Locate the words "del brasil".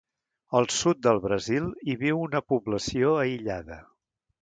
1.09-1.69